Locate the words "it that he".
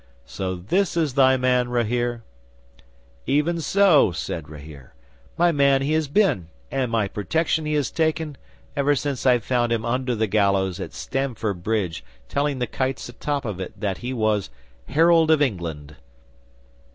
13.59-14.11